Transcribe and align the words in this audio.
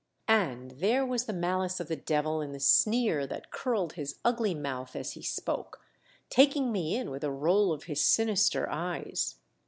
And 0.27 0.71
there 0.71 1.05
was 1.05 1.25
the 1.25 1.31
malice 1.31 1.79
of 1.79 1.87
the 1.87 1.95
devil 1.95 2.41
in 2.41 2.53
the 2.53 2.59
sneer 2.59 3.27
that 3.27 3.51
curled 3.51 3.93
his 3.93 4.15
ugly 4.25 4.55
mouth 4.55 4.95
as 4.95 5.11
he 5.11 5.21
spoke, 5.21 5.79
taking 6.27 6.71
me 6.71 6.95
in 6.95 7.11
with 7.11 7.23
a 7.23 7.29
roll 7.29 7.71
of 7.71 7.83
his 7.83 8.03
sinister 8.03 8.67
eyes. 8.67 9.35